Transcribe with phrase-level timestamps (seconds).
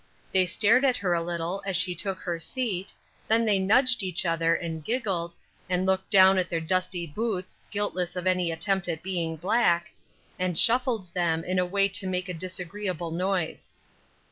[0.31, 2.91] They stared at her a little as she took her seat,
[3.27, 5.35] then they nudged each other, and giggled,
[5.69, 9.91] and looked down at their dusty boots, guiltless of any attempt at being black,
[10.39, 13.75] and shuffled them in a way to make a disagreeable noise.